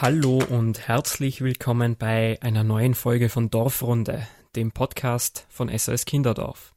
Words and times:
Hallo 0.00 0.40
und 0.48 0.86
herzlich 0.86 1.40
willkommen 1.40 1.96
bei 1.96 2.40
einer 2.40 2.62
neuen 2.62 2.94
Folge 2.94 3.28
von 3.28 3.50
Dorfrunde, 3.50 4.28
dem 4.54 4.70
Podcast 4.70 5.44
von 5.48 5.76
SOS 5.76 6.04
Kinderdorf. 6.04 6.72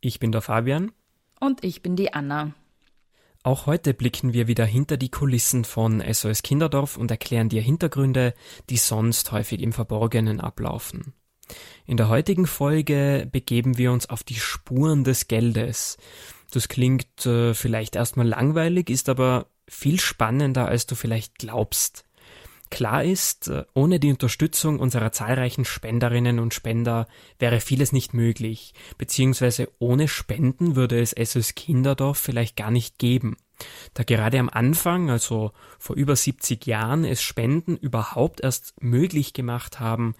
Ich 0.00 0.18
bin 0.18 0.32
der 0.32 0.40
Fabian. 0.40 0.90
Und 1.38 1.62
ich 1.62 1.82
bin 1.82 1.94
die 1.94 2.12
Anna. 2.12 2.54
Auch 3.44 3.66
heute 3.66 3.94
blicken 3.94 4.32
wir 4.32 4.48
wieder 4.48 4.64
hinter 4.64 4.96
die 4.96 5.08
Kulissen 5.08 5.64
von 5.64 6.02
SOS 6.02 6.42
Kinderdorf 6.42 6.96
und 6.96 7.12
erklären 7.12 7.48
dir 7.48 7.62
Hintergründe, 7.62 8.34
die 8.70 8.76
sonst 8.76 9.30
häufig 9.30 9.62
im 9.62 9.72
Verborgenen 9.72 10.40
ablaufen. 10.40 11.14
In 11.86 11.96
der 11.96 12.08
heutigen 12.08 12.48
Folge 12.48 13.28
begeben 13.30 13.78
wir 13.78 13.92
uns 13.92 14.10
auf 14.10 14.24
die 14.24 14.34
Spuren 14.34 15.04
des 15.04 15.28
Geldes. 15.28 15.96
Das 16.50 16.66
klingt 16.66 17.24
äh, 17.24 17.54
vielleicht 17.54 17.94
erstmal 17.94 18.26
langweilig, 18.26 18.90
ist 18.90 19.08
aber 19.08 19.46
viel 19.68 20.00
spannender, 20.00 20.66
als 20.66 20.86
du 20.86 20.96
vielleicht 20.96 21.38
glaubst. 21.38 22.04
Klar 22.70 23.04
ist, 23.04 23.48
äh, 23.48 23.64
ohne 23.74 24.00
die 24.00 24.10
Unterstützung 24.10 24.78
unserer 24.78 25.12
zahlreichen 25.12 25.64
Spenderinnen 25.64 26.38
und 26.38 26.54
Spender 26.54 27.06
wäre 27.38 27.60
vieles 27.60 27.92
nicht 27.92 28.14
möglich, 28.14 28.74
beziehungsweise 28.98 29.70
ohne 29.78 30.08
Spenden 30.08 30.76
würde 30.76 31.00
es 31.00 31.10
SOS 31.10 31.54
Kinderdorf 31.54 32.18
vielleicht 32.18 32.56
gar 32.56 32.70
nicht 32.70 32.98
geben. 32.98 33.36
Da 33.94 34.04
gerade 34.04 34.38
am 34.38 34.48
Anfang, 34.48 35.10
also 35.10 35.52
vor 35.78 35.96
über 35.96 36.14
70 36.14 36.66
Jahren, 36.66 37.04
es 37.04 37.22
Spenden 37.22 37.76
überhaupt 37.76 38.40
erst 38.40 38.74
möglich 38.80 39.32
gemacht 39.32 39.80
haben, 39.80 40.14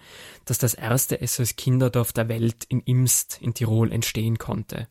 dass 0.45 0.57
das 0.57 0.73
erste 0.73 1.25
SOS 1.25 1.55
Kinderdorf 1.55 2.11
der 2.11 2.27
Welt 2.27 2.65
in 2.67 2.81
Imst 2.81 3.39
in 3.41 3.53
Tirol 3.53 3.91
entstehen 3.91 4.37
konnte. 4.37 4.87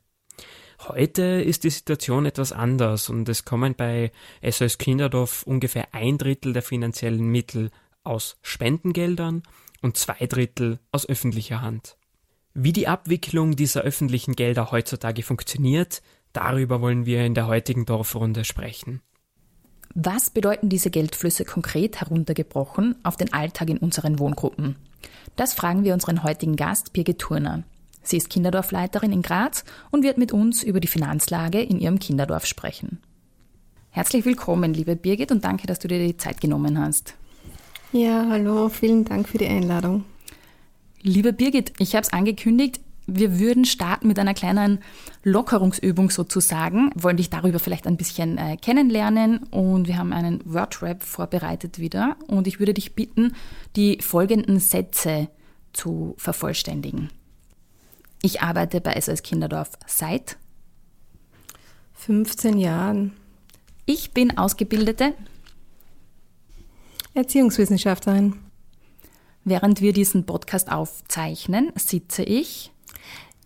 Heute 0.80 1.22
ist 1.22 1.64
die 1.64 1.70
Situation 1.70 2.24
etwas 2.24 2.52
anders 2.52 3.08
und 3.08 3.28
es 3.28 3.44
kommen 3.44 3.74
bei 3.74 4.12
SOS 4.48 4.78
Kinderdorf 4.78 5.42
ungefähr 5.42 5.88
ein 5.92 6.18
Drittel 6.18 6.52
der 6.52 6.62
finanziellen 6.62 7.26
Mittel 7.26 7.70
aus 8.04 8.36
Spendengeldern 8.42 9.42
und 9.82 9.96
zwei 9.96 10.26
Drittel 10.26 10.78
aus 10.92 11.08
öffentlicher 11.08 11.60
Hand. 11.62 11.96
Wie 12.54 12.72
die 12.72 12.88
Abwicklung 12.88 13.56
dieser 13.56 13.82
öffentlichen 13.82 14.34
Gelder 14.34 14.70
heutzutage 14.70 15.22
funktioniert, 15.22 16.02
darüber 16.32 16.80
wollen 16.80 17.06
wir 17.06 17.24
in 17.24 17.34
der 17.34 17.48
heutigen 17.48 17.84
Dorfrunde 17.84 18.44
sprechen. 18.44 19.02
Was 19.94 20.30
bedeuten 20.30 20.68
diese 20.68 20.90
Geldflüsse 20.90 21.44
konkret 21.44 22.00
heruntergebrochen 22.00 22.96
auf 23.02 23.16
den 23.16 23.32
Alltag 23.32 23.68
in 23.70 23.78
unseren 23.78 24.18
Wohngruppen? 24.18 24.76
Das 25.36 25.54
fragen 25.54 25.84
wir 25.84 25.94
unseren 25.94 26.22
heutigen 26.22 26.56
Gast 26.56 26.92
Birgit 26.92 27.18
Turner. 27.18 27.64
Sie 28.02 28.16
ist 28.16 28.30
Kinderdorfleiterin 28.30 29.12
in 29.12 29.22
Graz 29.22 29.64
und 29.90 30.02
wird 30.02 30.18
mit 30.18 30.32
uns 30.32 30.62
über 30.62 30.80
die 30.80 30.88
Finanzlage 30.88 31.60
in 31.60 31.78
ihrem 31.78 31.98
Kinderdorf 31.98 32.46
sprechen. 32.46 33.00
Herzlich 33.90 34.24
willkommen, 34.24 34.74
liebe 34.74 34.96
Birgit, 34.96 35.32
und 35.32 35.44
danke, 35.44 35.66
dass 35.66 35.78
du 35.78 35.88
dir 35.88 35.98
die 35.98 36.16
Zeit 36.16 36.40
genommen 36.40 36.78
hast. 36.78 37.14
Ja, 37.92 38.26
hallo, 38.28 38.68
vielen 38.68 39.04
Dank 39.04 39.28
für 39.28 39.38
die 39.38 39.46
Einladung. 39.46 40.04
Liebe 41.02 41.32
Birgit, 41.32 41.72
ich 41.78 41.94
habe 41.94 42.02
es 42.02 42.12
angekündigt, 42.12 42.80
wir 43.06 43.38
würden 43.38 43.64
starten 43.64 44.06
mit 44.06 44.18
einer 44.18 44.34
kleinen 44.34 44.80
Lockerungsübung 45.24 46.10
sozusagen, 46.10 46.90
wollen 46.94 47.16
dich 47.16 47.30
darüber 47.30 47.58
vielleicht 47.58 47.86
ein 47.86 47.96
bisschen 47.96 48.36
äh, 48.36 48.58
kennenlernen 48.58 49.38
und 49.44 49.88
wir 49.88 49.96
haben 49.96 50.12
einen 50.12 50.42
Wordrap 50.44 51.02
vorbereitet 51.02 51.78
wieder 51.78 52.16
und 52.26 52.46
ich 52.46 52.60
würde 52.60 52.74
dich 52.74 52.94
bitten, 52.94 53.34
die 53.76 53.98
folgenden 54.02 54.60
Sätze 54.60 55.28
zu 55.72 56.14
vervollständigen. 56.18 57.08
Ich 58.22 58.40
arbeite 58.40 58.80
bei 58.80 59.00
SOS 59.00 59.22
Kinderdorf 59.22 59.70
seit 59.86 60.36
15 61.94 62.58
Jahren. 62.58 63.12
Ich 63.86 64.12
bin 64.12 64.36
ausgebildete 64.36 65.14
Erziehungswissenschaftlerin. 67.14 68.36
Während 69.44 69.80
wir 69.80 69.92
diesen 69.92 70.26
Podcast 70.26 70.70
aufzeichnen, 70.70 71.72
sitze 71.76 72.22
ich 72.22 72.72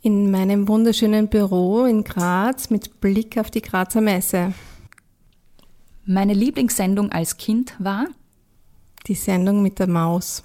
in 0.00 0.30
meinem 0.30 0.66
wunderschönen 0.66 1.28
Büro 1.28 1.84
in 1.84 2.02
Graz 2.02 2.70
mit 2.70 3.00
Blick 3.00 3.38
auf 3.38 3.50
die 3.50 3.62
Grazer 3.62 4.00
Messe. 4.00 4.52
Meine 6.04 6.34
Lieblingssendung 6.34 7.12
als 7.12 7.36
Kind 7.36 7.74
war 7.78 8.06
die 9.06 9.14
Sendung 9.14 9.62
mit 9.62 9.78
der 9.78 9.86
Maus. 9.86 10.42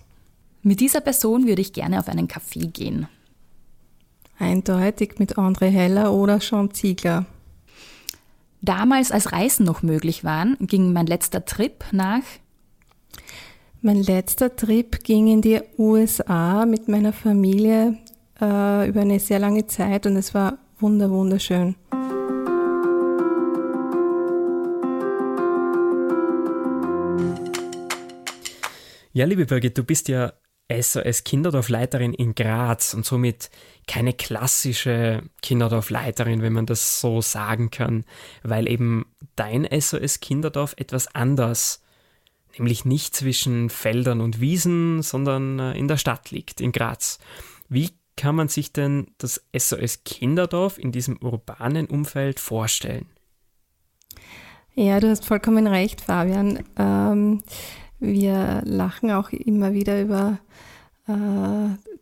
Mit 0.61 0.79
dieser 0.79 1.01
Person 1.01 1.47
würde 1.47 1.61
ich 1.61 1.73
gerne 1.73 1.99
auf 1.99 2.07
einen 2.07 2.27
Kaffee 2.27 2.67
gehen. 2.67 3.07
Eindeutig 4.39 5.15
mit 5.17 5.37
André 5.37 5.67
Heller 5.67 6.13
oder 6.13 6.39
Sean 6.39 6.71
Ziegler. 6.71 7.25
Damals, 8.61 9.11
als 9.11 9.31
Reisen 9.31 9.65
noch 9.65 9.81
möglich 9.81 10.23
waren, 10.23 10.57
ging 10.59 10.93
mein 10.93 11.07
letzter 11.07 11.45
Trip 11.45 11.85
nach. 11.91 12.23
Mein 13.81 14.01
letzter 14.01 14.55
Trip 14.55 15.03
ging 15.03 15.27
in 15.27 15.41
die 15.41 15.61
USA 15.77 16.65
mit 16.65 16.87
meiner 16.87 17.13
Familie 17.13 17.97
äh, 18.41 18.89
über 18.89 19.01
eine 19.01 19.19
sehr 19.19 19.39
lange 19.39 19.67
Zeit 19.67 20.05
und 20.05 20.15
es 20.15 20.33
war 20.33 20.57
wunder 20.79 21.09
wunderschön. 21.09 21.75
Ja, 29.13 29.25
liebe 29.25 29.45
Birgit, 29.45 29.77
du 29.77 29.83
bist 29.83 30.09
ja 30.09 30.33
SOS 30.69 31.23
Kinderdorfleiterin 31.23 32.13
in 32.13 32.35
Graz 32.35 32.93
und 32.93 33.05
somit 33.05 33.49
keine 33.87 34.13
klassische 34.13 35.23
Kinderdorfleiterin, 35.41 36.41
wenn 36.41 36.53
man 36.53 36.65
das 36.65 36.99
so 36.99 37.21
sagen 37.21 37.71
kann, 37.71 38.03
weil 38.43 38.69
eben 38.69 39.05
dein 39.35 39.67
SOS 39.79 40.19
Kinderdorf 40.19 40.73
etwas 40.77 41.13
anders, 41.15 41.83
nämlich 42.57 42.85
nicht 42.85 43.15
zwischen 43.15 43.69
Feldern 43.69 44.19
und 44.19 44.41
Wiesen, 44.41 45.01
sondern 45.01 45.59
äh, 45.59 45.77
in 45.77 45.87
der 45.87 45.97
Stadt 45.97 46.31
liegt, 46.31 46.59
in 46.59 46.71
Graz. 46.71 47.19
Wie 47.69 47.91
kann 48.17 48.35
man 48.35 48.49
sich 48.49 48.73
denn 48.73 49.07
das 49.19 49.43
SOS 49.55 50.03
Kinderdorf 50.03 50.77
in 50.77 50.91
diesem 50.91 51.17
urbanen 51.17 51.85
Umfeld 51.85 52.39
vorstellen? 52.39 53.05
Ja, 54.73 54.99
du 54.99 55.09
hast 55.09 55.25
vollkommen 55.25 55.65
recht, 55.65 56.01
Fabian. 56.01 56.63
Ähm, 56.77 57.41
wir 57.99 58.61
lachen 58.65 59.11
auch 59.11 59.31
immer 59.31 59.73
wieder 59.73 60.01
über 60.01 60.39
äh, 61.07 61.13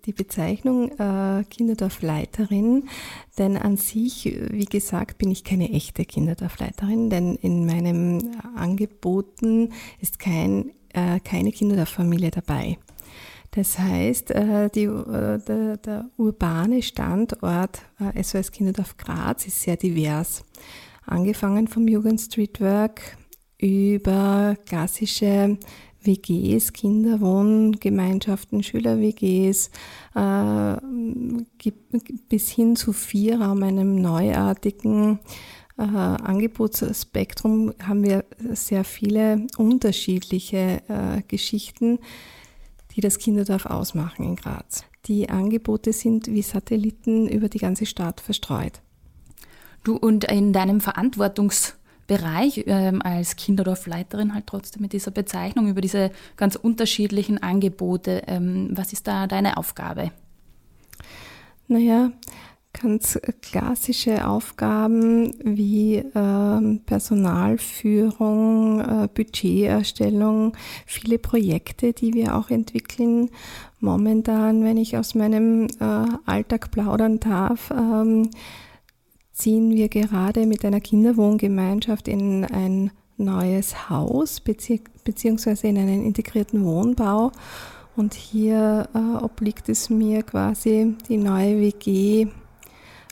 die 0.05 0.13
Bezeichnung 0.13 0.91
äh, 0.99 1.43
Kinderdorfleiterin, 1.49 2.89
denn 3.37 3.57
an 3.57 3.77
sich, 3.77 4.25
wie 4.51 4.65
gesagt, 4.65 5.17
bin 5.17 5.31
ich 5.31 5.43
keine 5.43 5.71
echte 5.71 6.05
Kinderdorfleiterin, 6.05 7.09
denn 7.09 7.35
in 7.35 7.65
meinen 7.65 8.39
Angeboten 8.55 9.73
ist 9.99 10.19
kein, 10.19 10.71
äh, 10.93 11.19
keine 11.19 11.51
Kinderdorffamilie 11.51 12.31
dabei. 12.31 12.77
Das 13.51 13.79
heißt, 13.79 14.31
äh, 14.31 14.69
die, 14.69 14.83
äh, 14.83 15.39
der, 15.39 15.77
der, 15.77 16.09
urbane 16.17 16.81
Standort 16.81 17.81
äh, 17.99 18.21
SOS 18.21 18.51
Kinderdorf 18.51 18.97
Graz 18.97 19.47
ist 19.47 19.61
sehr 19.61 19.77
divers. 19.77 20.43
Angefangen 21.05 21.67
vom 21.67 21.87
Jugendstreetwork 21.87 23.17
über 23.65 24.55
klassische 24.65 25.57
WGs, 26.01 26.71
Kinderwohngemeinschaften, 26.73 28.61
Schüler-WGs, 28.61 29.71
äh, 30.13 30.75
bis 32.29 32.49
hin 32.49 32.75
zu 32.75 32.93
Vierraum, 32.93 33.63
einem 33.63 33.95
neuartigen 33.95 35.19
äh, 35.77 35.81
Angebotsspektrum, 35.81 37.73
haben 37.81 38.03
wir 38.03 38.25
sehr 38.53 38.83
viele 38.83 39.47
unterschiedliche 39.57 40.83
äh, 40.87 41.23
Geschichten, 41.27 41.97
die 42.95 43.01
das 43.01 43.17
Kinderdorf 43.17 43.65
ausmachen 43.65 44.25
in 44.25 44.35
Graz. 44.35 44.83
Die 45.07 45.29
Angebote 45.29 45.91
sind 45.91 46.27
wie 46.27 46.43
Satelliten 46.43 47.27
über 47.27 47.49
die 47.49 47.59
ganze 47.59 47.87
Stadt 47.87 48.21
verstreut. 48.21 48.81
Du 49.83 49.97
und 49.97 50.23
in 50.25 50.53
deinem 50.53 50.81
Verantwortungsbereich 52.07 52.63
ähm, 52.67 53.01
als 53.01 53.35
Kinderdorfleiterin 53.35 54.33
halt 54.33 54.47
trotzdem 54.47 54.81
mit 54.81 54.93
dieser 54.93 55.11
Bezeichnung 55.11 55.67
über 55.67 55.81
diese 55.81 56.11
ganz 56.37 56.55
unterschiedlichen 56.55 57.41
Angebote. 57.41 58.23
Ähm, 58.27 58.69
was 58.71 58.93
ist 58.93 59.07
da 59.07 59.27
deine 59.27 59.57
Aufgabe? 59.57 60.11
Naja, 61.67 62.11
ganz 62.73 63.19
klassische 63.41 64.27
Aufgaben 64.27 65.33
wie 65.43 65.95
äh, 65.95 66.79
Personalführung, 66.85 68.81
äh, 68.81 69.07
Budgeterstellung, 69.13 70.55
viele 70.85 71.17
Projekte, 71.17 71.93
die 71.93 72.13
wir 72.13 72.35
auch 72.35 72.51
entwickeln. 72.51 73.31
Momentan, 73.79 74.63
wenn 74.63 74.77
ich 74.77 74.95
aus 74.97 75.15
meinem 75.15 75.67
äh, 75.79 76.05
Alltag 76.25 76.69
plaudern 76.71 77.19
darf, 77.19 77.71
ähm, 77.71 78.29
ziehen 79.35 79.71
wir 79.71 79.89
gerade 79.89 80.45
mit 80.45 80.65
einer 80.65 80.79
Kinderwohngemeinschaft 80.79 82.07
in 82.07 82.45
ein 82.45 82.91
neues 83.17 83.89
Haus 83.89 84.39
bezieh 84.39 84.81
beziehungsweise 85.03 85.67
in 85.67 85.77
einen 85.77 86.03
integrierten 86.03 86.63
Wohnbau. 86.65 87.31
Und 87.95 88.13
hier 88.13 88.89
äh, 88.93 89.23
obliegt 89.23 89.69
es 89.69 89.89
mir 89.89 90.23
quasi 90.23 90.95
die 91.07 91.17
neue 91.17 91.59
WG 91.59 92.27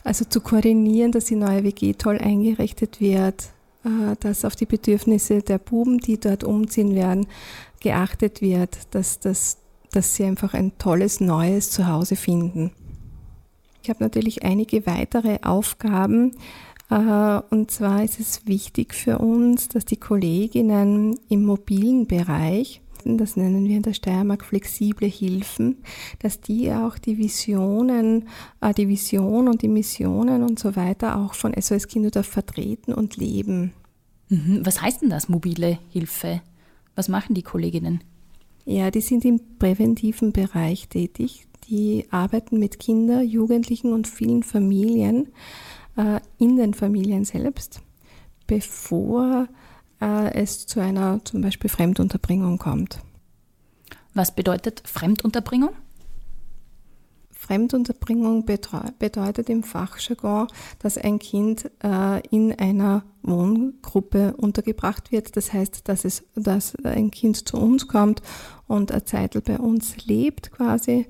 also 0.02 0.26
zu 0.26 0.40
koordinieren, 0.42 1.12
dass 1.12 1.26
die 1.26 1.36
neue 1.36 1.64
WG 1.64 1.94
toll 1.94 2.18
eingerichtet 2.18 3.00
wird, 3.00 3.50
äh, 3.84 4.16
dass 4.20 4.44
auf 4.44 4.56
die 4.56 4.66
Bedürfnisse 4.66 5.40
der 5.40 5.58
Buben, 5.58 5.98
die 5.98 6.18
dort 6.18 6.44
umziehen 6.44 6.94
werden, 6.94 7.26
geachtet 7.80 8.42
wird, 8.42 8.76
dass, 8.90 9.20
dass, 9.20 9.58
dass 9.92 10.14
sie 10.14 10.24
einfach 10.24 10.52
ein 10.52 10.76
tolles 10.78 11.20
neues 11.20 11.70
Zuhause 11.70 12.16
finden. 12.16 12.72
Ich 13.84 13.90
habe 13.90 14.02
natürlich 14.02 14.42
einige 14.44 14.86
weitere 14.86 15.40
Aufgaben. 15.42 16.32
Äh, 16.88 17.40
und 17.50 17.70
zwar 17.70 18.02
ist 18.02 18.18
es 18.18 18.46
wichtig 18.46 18.94
für 18.94 19.18
uns, 19.18 19.68
dass 19.68 19.84
die 19.84 19.98
Kolleginnen 19.98 21.20
im 21.28 21.44
mobilen 21.44 22.06
Bereich, 22.06 22.80
das 23.04 23.36
nennen 23.36 23.68
wir 23.68 23.76
in 23.76 23.82
der 23.82 23.92
Steiermark 23.92 24.42
flexible 24.42 25.06
Hilfen, 25.06 25.82
dass 26.20 26.40
die 26.40 26.72
auch 26.72 26.96
die 26.96 27.18
Visionen, 27.18 28.26
äh, 28.62 28.72
die 28.72 28.88
Vision 28.88 29.48
und 29.48 29.60
die 29.60 29.68
Missionen 29.68 30.42
und 30.42 30.58
so 30.58 30.76
weiter 30.76 31.18
auch 31.18 31.34
von 31.34 31.52
SOS 31.52 31.86
Kinderdorf 31.86 32.26
vertreten 32.26 32.94
und 32.94 33.18
leben. 33.18 33.74
Mhm. 34.30 34.62
Was 34.64 34.80
heißt 34.80 35.02
denn 35.02 35.10
das, 35.10 35.28
mobile 35.28 35.78
Hilfe? 35.90 36.40
Was 36.94 37.08
machen 37.08 37.34
die 37.34 37.42
Kolleginnen? 37.42 38.02
Ja, 38.64 38.90
die 38.90 39.00
sind 39.00 39.24
im 39.24 39.58
präventiven 39.58 40.32
Bereich 40.32 40.88
tätig. 40.88 41.46
Die 41.68 42.06
arbeiten 42.10 42.58
mit 42.58 42.78
Kindern, 42.78 43.26
Jugendlichen 43.26 43.92
und 43.92 44.06
vielen 44.06 44.42
Familien 44.42 45.28
äh, 45.96 46.20
in 46.38 46.56
den 46.56 46.74
Familien 46.74 47.24
selbst, 47.24 47.80
bevor 48.46 49.48
äh, 50.00 50.34
es 50.34 50.66
zu 50.66 50.80
einer 50.80 51.24
zum 51.24 51.40
Beispiel 51.40 51.70
Fremdunterbringung 51.70 52.58
kommt. 52.58 53.00
Was 54.14 54.34
bedeutet 54.34 54.82
Fremdunterbringung? 54.84 55.70
Fremdunterbringung 57.46 58.46
bedeutet 58.46 59.50
im 59.50 59.62
Fachjargon, 59.62 60.46
dass 60.78 60.96
ein 60.96 61.18
Kind 61.18 61.70
äh, 61.82 62.26
in 62.28 62.58
einer 62.58 63.04
Wohngruppe 63.22 64.34
untergebracht 64.36 65.12
wird. 65.12 65.36
Das 65.36 65.52
heißt, 65.52 65.86
dass, 65.88 66.04
es, 66.04 66.24
dass 66.34 66.74
ein 66.84 67.10
Kind 67.10 67.46
zu 67.46 67.58
uns 67.58 67.86
kommt 67.86 68.22
und 68.66 68.92
eine 68.92 69.04
Zeit 69.04 69.42
bei 69.44 69.58
uns 69.58 70.06
lebt 70.06 70.52
quasi 70.52 71.06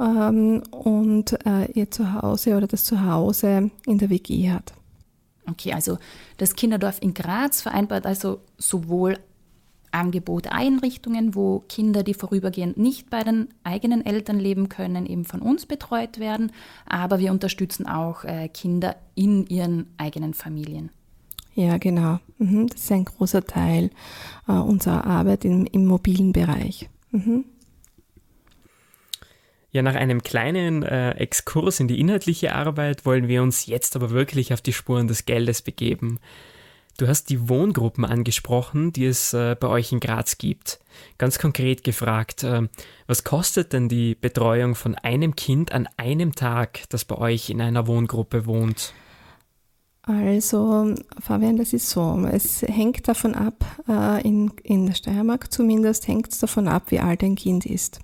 ähm, 0.00 0.62
und 0.72 1.38
äh, 1.46 1.70
ihr 1.72 1.90
Zuhause 1.90 2.56
oder 2.56 2.66
das 2.66 2.82
Zuhause 2.82 3.70
in 3.86 3.98
der 3.98 4.10
WG 4.10 4.50
hat. 4.50 4.72
Okay, 5.48 5.72
also 5.72 5.98
das 6.36 6.54
Kinderdorf 6.54 6.98
in 7.00 7.14
Graz 7.14 7.62
vereinbart 7.62 8.06
also 8.06 8.40
sowohl 8.58 9.18
Angebot 9.92 10.48
Einrichtungen, 10.48 11.34
wo 11.34 11.60
Kinder, 11.68 12.02
die 12.02 12.14
vorübergehend 12.14 12.76
nicht 12.76 13.10
bei 13.10 13.22
den 13.22 13.48
eigenen 13.64 14.04
Eltern 14.04 14.38
leben 14.38 14.68
können, 14.68 15.06
eben 15.06 15.24
von 15.24 15.42
uns 15.42 15.66
betreut 15.66 16.18
werden. 16.18 16.52
Aber 16.86 17.18
wir 17.18 17.32
unterstützen 17.32 17.86
auch 17.86 18.24
äh, 18.24 18.48
Kinder 18.48 18.96
in 19.14 19.46
ihren 19.46 19.86
eigenen 19.96 20.34
Familien. 20.34 20.90
Ja, 21.54 21.78
genau. 21.78 22.20
Mhm, 22.38 22.68
das 22.68 22.82
ist 22.82 22.92
ein 22.92 23.04
großer 23.04 23.44
Teil 23.44 23.90
äh, 24.48 24.52
unserer 24.52 25.06
Arbeit 25.06 25.44
im, 25.44 25.66
im 25.66 25.86
mobilen 25.86 26.32
Bereich. 26.32 26.88
Mhm. 27.10 27.44
Ja, 29.72 29.82
nach 29.82 29.94
einem 29.94 30.22
kleinen 30.22 30.82
äh, 30.82 31.12
Exkurs 31.12 31.78
in 31.78 31.86
die 31.86 32.00
inhaltliche 32.00 32.54
Arbeit 32.54 33.06
wollen 33.06 33.28
wir 33.28 33.42
uns 33.42 33.66
jetzt 33.66 33.94
aber 33.94 34.10
wirklich 34.10 34.52
auf 34.52 34.60
die 34.60 34.72
Spuren 34.72 35.06
des 35.06 35.26
Geldes 35.26 35.62
begeben. 35.62 36.18
Du 37.00 37.08
hast 37.08 37.30
die 37.30 37.48
Wohngruppen 37.48 38.04
angesprochen, 38.04 38.92
die 38.92 39.06
es 39.06 39.32
äh, 39.32 39.56
bei 39.58 39.68
euch 39.68 39.90
in 39.90 40.00
Graz 40.00 40.36
gibt. 40.36 40.80
Ganz 41.16 41.38
konkret 41.38 41.82
gefragt, 41.82 42.44
äh, 42.44 42.68
was 43.06 43.24
kostet 43.24 43.72
denn 43.72 43.88
die 43.88 44.14
Betreuung 44.14 44.74
von 44.74 44.96
einem 44.96 45.34
Kind 45.34 45.72
an 45.72 45.88
einem 45.96 46.34
Tag, 46.34 46.82
das 46.90 47.06
bei 47.06 47.16
euch 47.16 47.48
in 47.48 47.62
einer 47.62 47.86
Wohngruppe 47.86 48.44
wohnt? 48.44 48.92
Also, 50.02 50.94
Fabian, 51.18 51.56
das 51.56 51.72
ist 51.72 51.88
so. 51.88 52.22
Es 52.30 52.60
hängt 52.60 53.08
davon 53.08 53.34
ab, 53.34 53.64
äh, 53.88 54.20
in, 54.20 54.52
in 54.62 54.84
der 54.84 54.94
Steiermark 54.94 55.50
zumindest, 55.50 56.06
hängt 56.06 56.30
es 56.30 56.38
davon 56.38 56.68
ab, 56.68 56.90
wie 56.90 57.00
alt 57.00 57.22
ein 57.22 57.34
Kind 57.34 57.64
ist. 57.64 58.00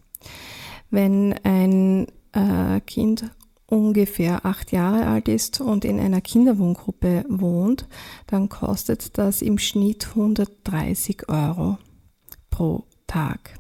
Wenn 0.89 1.35
ein 1.45 2.07
äh, 2.33 2.81
Kind 2.87 3.31
ungefähr 3.67 4.45
acht 4.47 4.73
Jahre 4.73 5.07
alt 5.07 5.29
ist 5.29 5.61
und 5.61 5.85
in 5.85 5.99
einer 5.99 6.21
Kinderwohngruppe 6.21 7.25
wohnt, 7.29 7.87
dann 8.27 8.49
kostet 8.49 9.19
das 9.19 9.43
im 9.43 9.59
Schnitt 9.59 10.09
130 10.11 11.29
Euro 11.29 11.79
pro 12.51 12.85
Tag. 13.07 13.59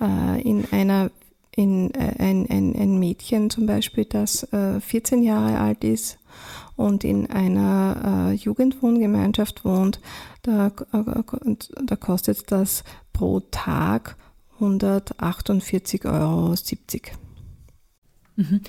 Äh, 0.00 0.42
in 0.42 0.66
einer 0.70 1.10
in 1.56 1.94
äh, 1.94 2.16
ein, 2.18 2.48
ein, 2.50 2.74
ein 2.74 2.98
Mädchen 2.98 3.48
zum 3.48 3.66
Beispiel, 3.66 4.04
das 4.06 4.48
14 4.50 5.22
äh, 5.22 5.26
Jahre 5.26 5.60
alt 5.60 5.84
ist 5.84 6.18
und 6.74 7.04
in 7.04 7.30
einer 7.30 8.32
Jugendwohngemeinschaft 8.32 9.64
wohnt, 9.64 10.00
da, 10.42 10.72
da 10.90 11.96
kostet 11.96 12.50
das 12.50 12.82
pro 13.12 13.38
Tag 13.38 14.16
148,70 14.58 16.04
Euro. 16.06 16.56
Mhm. 18.36 18.60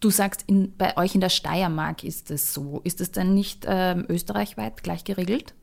Du 0.00 0.10
sagst, 0.10 0.44
in, 0.46 0.76
bei 0.76 0.96
euch 0.96 1.14
in 1.14 1.20
der 1.20 1.30
Steiermark 1.30 2.04
ist 2.04 2.30
es 2.30 2.52
so. 2.52 2.80
Ist 2.84 3.00
es 3.00 3.12
denn 3.12 3.34
nicht 3.34 3.64
ähm, 3.66 4.04
österreichweit 4.08 4.82
gleich 4.82 5.04
geregelt? 5.04 5.54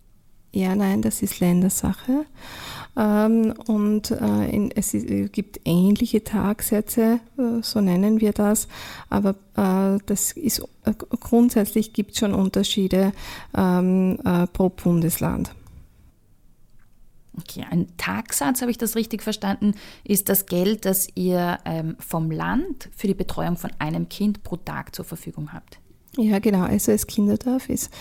Ja, 0.55 0.75
nein, 0.75 1.01
das 1.01 1.23
ist 1.23 1.39
Ländersache. 1.39 2.25
Ähm, 2.95 3.55
und 3.65 4.11
äh, 4.11 4.49
in, 4.49 4.69
es 4.71 4.93
ist, 4.93 5.33
gibt 5.33 5.59
ähnliche 5.65 6.23
Tagsätze, 6.23 7.19
äh, 7.39 7.63
so 7.63 7.81
nennen 7.81 8.21
wir 8.21 8.33
das, 8.33 8.67
aber 9.09 9.31
äh, 9.57 9.97
das 10.05 10.31
ist 10.33 10.59
äh, 10.85 10.93
grundsätzlich 11.19 11.93
gibt 11.93 12.11
es 12.11 12.19
schon 12.19 12.35
Unterschiede 12.35 13.13
ähm, 13.57 14.19
äh, 14.23 14.45
pro 14.45 14.69
Bundesland. 14.69 15.49
Okay, 17.37 17.65
ein 17.69 17.87
Tagsatz, 17.97 18.61
habe 18.61 18.71
ich 18.71 18.77
das 18.77 18.95
richtig 18.95 19.23
verstanden, 19.23 19.73
ist 20.03 20.29
das 20.29 20.45
Geld, 20.45 20.85
das 20.85 21.07
ihr 21.15 21.57
ähm, 21.65 21.95
vom 21.99 22.29
Land 22.29 22.89
für 22.95 23.07
die 23.07 23.15
Betreuung 23.15 23.57
von 23.57 23.71
einem 23.79 24.07
Kind 24.07 24.43
pro 24.43 24.57
Tag 24.57 24.93
zur 24.95 25.05
Verfügung 25.05 25.51
habt. 25.51 25.79
Ja, 26.17 26.39
genau. 26.39 26.61
Also 26.61 26.91
als 26.91 27.07
Kinderdorf 27.07 27.69
ist 27.69 27.91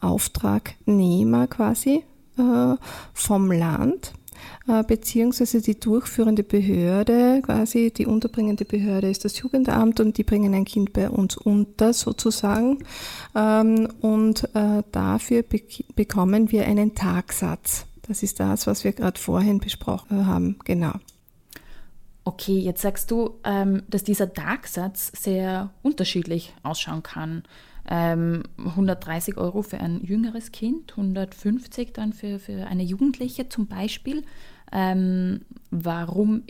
Auftragnehmer 0.00 1.46
quasi 1.46 2.04
äh, 2.38 2.76
vom 3.12 3.52
Land 3.52 4.14
äh, 4.68 4.82
beziehungsweise 4.82 5.60
die 5.60 5.78
durchführende 5.78 6.42
Behörde, 6.42 7.42
quasi 7.42 7.90
die 7.90 8.06
unterbringende 8.06 8.64
Behörde 8.64 9.10
ist 9.10 9.24
das 9.24 9.38
Jugendamt 9.38 10.00
und 10.00 10.16
die 10.16 10.24
bringen 10.24 10.54
ein 10.54 10.64
Kind 10.64 10.92
bei 10.92 11.10
uns 11.10 11.36
unter 11.36 11.92
sozusagen. 11.92 12.78
Ähm, 13.34 13.88
und 14.00 14.44
äh, 14.54 14.82
dafür 14.92 15.42
be 15.42 15.60
bekommen 15.94 16.50
wir 16.50 16.66
einen 16.66 16.94
Tagsatz. 16.94 17.86
Das 18.10 18.24
ist 18.24 18.40
das, 18.40 18.66
was 18.66 18.82
wir 18.82 18.92
gerade 18.92 19.20
vorhin 19.20 19.60
besprochen 19.60 20.26
haben. 20.26 20.58
Genau. 20.64 20.94
Okay, 22.24 22.58
jetzt 22.58 22.82
sagst 22.82 23.08
du, 23.12 23.38
ähm, 23.44 23.84
dass 23.86 24.02
dieser 24.02 24.34
Tagsatz 24.34 25.12
sehr 25.14 25.70
unterschiedlich 25.82 26.52
ausschauen 26.64 27.04
kann. 27.04 27.44
130 27.84 29.36
ähm, 29.36 29.40
Euro 29.40 29.62
für 29.62 29.78
ein 29.78 30.02
jüngeres 30.02 30.50
Kind, 30.50 30.90
150 30.90 31.92
dann 31.92 32.12
für, 32.12 32.40
für 32.40 32.66
eine 32.66 32.82
Jugendliche 32.82 33.48
zum 33.48 33.68
Beispiel. 33.68 34.24
Ähm, 34.72 35.42
warum 35.70 36.42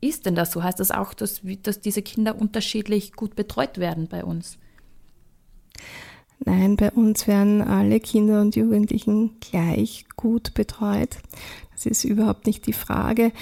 ist 0.00 0.26
denn 0.26 0.34
das 0.34 0.50
so? 0.50 0.64
Heißt 0.64 0.80
das 0.80 0.90
auch, 0.90 1.14
dass, 1.14 1.42
dass 1.62 1.82
diese 1.82 2.02
Kinder 2.02 2.36
unterschiedlich 2.36 3.12
gut 3.12 3.36
betreut 3.36 3.78
werden 3.78 4.08
bei 4.08 4.24
uns? 4.24 4.58
Nein, 6.40 6.76
bei 6.76 6.90
uns 6.90 7.26
werden 7.26 7.62
alle 7.62 8.00
Kinder 8.00 8.40
und 8.40 8.56
Jugendlichen 8.56 9.38
gleich 9.40 10.04
gut 10.16 10.54
betreut. 10.54 11.16
Das 11.72 11.86
ist 11.86 12.04
überhaupt 12.04 12.46
nicht 12.46 12.66
die 12.66 12.72
Frage. 12.72 13.32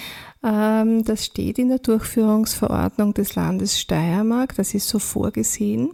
Ähm, 0.43 1.03
das 1.03 1.25
steht 1.25 1.59
in 1.59 1.69
der 1.69 1.79
Durchführungsverordnung 1.79 3.13
des 3.13 3.35
Landes 3.35 3.79
Steiermark. 3.79 4.55
Das 4.55 4.73
ist 4.73 4.87
so 4.87 4.99
vorgesehen. 4.99 5.91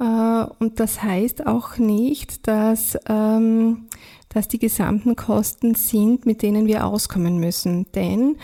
Äh, 0.00 0.46
und 0.58 0.80
das 0.80 1.02
heißt 1.02 1.46
auch 1.46 1.78
nicht, 1.78 2.46
dass, 2.46 2.98
ähm, 3.08 3.86
dass 4.28 4.48
die 4.48 4.58
gesamten 4.58 5.16
Kosten 5.16 5.74
sind, 5.74 6.26
mit 6.26 6.42
denen 6.42 6.66
wir 6.66 6.86
auskommen 6.86 7.38
müssen. 7.38 7.86
Denn 7.94 8.36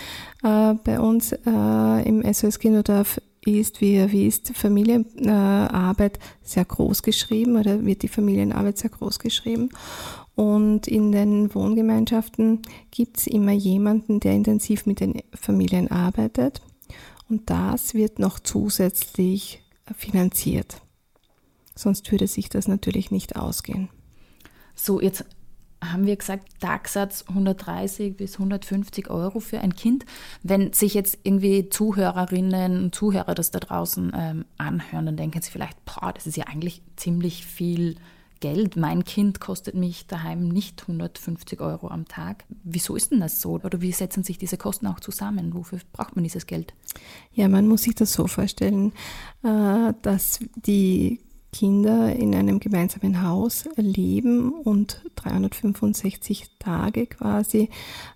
äh, 0.42 0.74
bei 0.74 1.00
uns 1.00 1.32
äh, 1.32 2.08
im 2.08 2.22
SOS 2.32 2.58
Kinderdorf 2.58 3.20
ist, 3.44 3.80
wie 3.80 3.94
ihr 3.94 4.12
wisst, 4.12 4.52
Familienarbeit 4.54 6.18
sehr 6.42 6.64
groß 6.64 7.02
geschrieben 7.02 7.56
oder 7.56 7.84
wird 7.84 8.02
die 8.02 8.08
Familienarbeit 8.08 8.78
sehr 8.78 8.90
groß 8.90 9.18
geschrieben. 9.18 9.70
Und 10.34 10.86
in 10.86 11.12
den 11.12 11.54
Wohngemeinschaften 11.54 12.62
gibt 12.90 13.18
es 13.18 13.26
immer 13.26 13.52
jemanden, 13.52 14.20
der 14.20 14.32
intensiv 14.32 14.86
mit 14.86 15.00
den 15.00 15.22
Familien 15.34 15.90
arbeitet. 15.90 16.60
Und 17.28 17.48
das 17.48 17.94
wird 17.94 18.18
noch 18.18 18.40
zusätzlich 18.40 19.62
finanziert. 19.96 20.80
Sonst 21.74 22.10
würde 22.10 22.26
sich 22.26 22.48
das 22.48 22.68
natürlich 22.68 23.10
nicht 23.10 23.36
ausgehen. 23.36 23.88
So, 24.74 25.00
jetzt 25.00 25.24
haben 25.82 26.06
wir 26.06 26.16
gesagt, 26.16 26.48
Tagsatz 26.60 27.24
130 27.28 28.16
bis 28.16 28.34
150 28.34 29.08
Euro 29.10 29.40
für 29.40 29.60
ein 29.60 29.74
Kind. 29.74 30.04
Wenn 30.42 30.72
sich 30.72 30.94
jetzt 30.94 31.18
irgendwie 31.22 31.68
Zuhörerinnen 31.68 32.84
und 32.84 32.94
Zuhörer 32.94 33.34
das 33.34 33.50
da 33.50 33.60
draußen 33.60 34.12
ähm, 34.14 34.44
anhören, 34.58 35.06
dann 35.06 35.16
denken 35.16 35.40
sie 35.42 35.50
vielleicht, 35.50 35.82
boah, 35.84 36.12
das 36.12 36.26
ist 36.26 36.36
ja 36.36 36.44
eigentlich 36.46 36.82
ziemlich 36.96 37.46
viel 37.46 37.96
Geld. 38.40 38.76
Mein 38.76 39.04
Kind 39.04 39.40
kostet 39.40 39.74
mich 39.74 40.06
daheim 40.06 40.48
nicht 40.48 40.82
150 40.82 41.60
Euro 41.60 41.88
am 41.88 42.08
Tag. 42.08 42.44
Wieso 42.64 42.96
ist 42.96 43.12
denn 43.12 43.20
das 43.20 43.40
so? 43.40 43.52
Oder 43.52 43.80
wie 43.80 43.92
setzen 43.92 44.24
sich 44.24 44.38
diese 44.38 44.56
Kosten 44.56 44.86
auch 44.86 45.00
zusammen? 45.00 45.54
Wofür 45.54 45.78
braucht 45.92 46.16
man 46.16 46.24
dieses 46.24 46.46
Geld? 46.46 46.74
Ja, 47.32 47.48
man 47.48 47.68
muss 47.68 47.82
sich 47.82 47.94
das 47.94 48.12
so 48.12 48.26
vorstellen, 48.26 48.92
äh, 49.42 49.92
dass 50.02 50.40
die 50.56 51.20
Kinder 51.52 52.14
in 52.14 52.34
einem 52.34 52.60
gemeinsamen 52.60 53.22
Haus 53.22 53.68
leben 53.76 54.52
und 54.52 55.02
365 55.16 56.50
Tage 56.58 57.06
quasi 57.06 57.68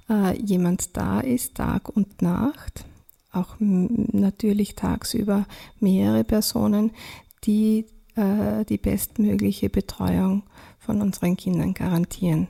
äh, 0.08 0.40
jemand 0.40 0.96
da 0.96 1.20
ist, 1.20 1.56
Tag 1.56 1.88
und 1.88 2.22
Nacht, 2.22 2.84
auch 3.32 3.56
natürlich 3.58 4.76
tagsüber 4.76 5.46
mehrere 5.80 6.24
Personen, 6.24 6.92
die 7.44 7.86
äh, 8.16 8.64
die 8.64 8.78
bestmögliche 8.78 9.68
Betreuung 9.68 10.44
von 10.78 11.02
unseren 11.02 11.36
Kindern 11.36 11.74
garantieren. 11.74 12.48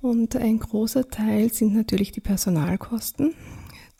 Und 0.00 0.34
ein 0.34 0.58
großer 0.58 1.08
Teil 1.08 1.52
sind 1.52 1.74
natürlich 1.74 2.10
die 2.10 2.20
Personalkosten 2.20 3.34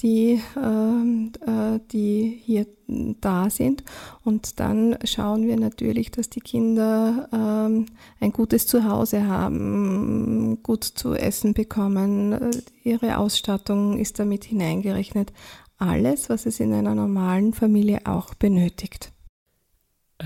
die, 0.03 0.43
ähm, 0.57 1.33
äh, 1.47 1.79
die 1.93 2.41
hier 2.43 2.67
da 2.87 3.49
sind. 3.49 3.85
Und 4.25 4.61
dann 4.61 4.99
schauen 5.05 5.47
wir 5.47 5.57
natürlich, 5.57 6.11
dass 6.11 6.29
die 6.29 6.41
Kinder 6.41 7.29
ähm, 7.33 7.87
ein 8.21 8.33
gutes 8.33 8.67
Zuhause 8.67 9.27
haben, 9.27 10.63
gut 10.63 10.85
zu 10.85 11.15
essen 11.15 11.55
bekommen, 11.55 12.51
ihre 12.83 13.19
Ausstattung 13.19 13.99
ist 13.99 14.19
damit 14.19 14.45
hineingerechnet. 14.45 15.33
Alles, 15.79 16.29
was 16.29 16.47
es 16.47 16.61
in 16.61 16.73
einer 16.73 16.95
normalen 16.95 17.55
Familie 17.55 18.01
auch 18.05 18.35
benötigt. 18.35 19.13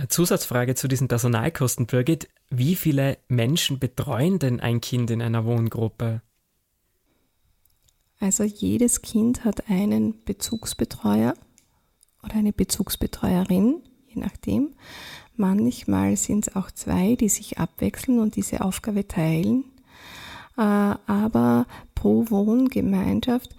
Zusatzfrage 0.08 0.74
zu 0.74 0.88
diesen 0.88 1.08
Personalkosten, 1.08 1.86
Birgit. 1.86 2.28
Wie 2.50 2.76
viele 2.76 3.18
Menschen 3.28 3.78
betreuen 3.78 4.38
denn 4.38 4.60
ein 4.60 4.80
Kind 4.80 5.10
in 5.10 5.22
einer 5.22 5.44
Wohngruppe? 5.44 6.20
Also 8.18 8.44
jedes 8.44 9.02
Kind 9.02 9.44
hat 9.44 9.68
einen 9.68 10.24
Bezugsbetreuer 10.24 11.34
oder 12.22 12.34
eine 12.34 12.52
Bezugsbetreuerin, 12.52 13.82
je 14.06 14.20
nachdem. 14.20 14.74
Manchmal 15.36 16.16
sind 16.16 16.48
es 16.48 16.56
auch 16.56 16.70
zwei, 16.70 17.14
die 17.14 17.28
sich 17.28 17.58
abwechseln 17.58 18.18
und 18.20 18.36
diese 18.36 18.62
Aufgabe 18.62 19.06
teilen. 19.06 19.64
Äh, 20.56 20.62
aber 20.62 21.66
pro 21.94 22.24
Wohngemeinschaft 22.30 23.54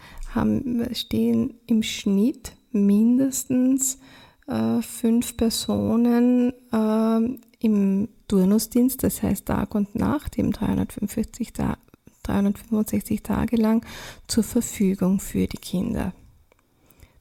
stehen 0.94 1.56
im 1.66 1.84
Schnitt 1.84 2.54
mindestens 2.72 4.00
äh, 4.48 4.82
fünf 4.82 5.38
Personen 5.38 6.54
äh, 6.72 7.40
im 7.60 8.10
Turnusdienst, 8.28 9.04
das 9.04 9.24
heißt 9.24 9.46
Tag 9.46 9.74
und 9.74 9.96
Nacht, 9.96 10.38
eben 10.38 10.52
345 10.52 11.54
Tage 11.54 11.80
365 12.28 13.24
Tage 13.24 13.56
lang 13.56 13.86
zur 14.28 14.44
Verfügung 14.44 15.20
für 15.20 15.48
die 15.48 15.58
Kinder. 15.58 16.14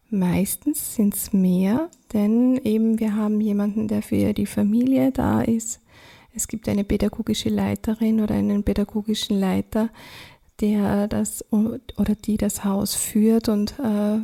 Meistens 0.09 0.95
sind 0.95 1.15
es 1.15 1.33
mehr, 1.33 1.91
denn 2.13 2.57
eben 2.63 3.01
wir 3.01 3.17
haben 3.17 3.41
jemanden, 3.41 3.89
der 3.89 4.03
für 4.03 4.33
die 4.33 4.47
Familie 4.47 5.11
da 5.11 5.41
ist. 5.41 5.81
Es 6.35 6.49
gibt 6.49 6.69
eine 6.69 6.85
pädagogische 6.85 7.49
Leiterin 7.49 8.21
oder 8.21 8.35
einen 8.35 8.63
pädagogischen 8.63 9.39
Leiter, 9.39 9.89
der 10.61 11.09
das 11.09 11.45
oder 11.51 12.15
die 12.15 12.37
das 12.37 12.65
Haus 12.65 12.95
führt 12.95 13.49
und 13.49 13.75
äh, 13.79 14.19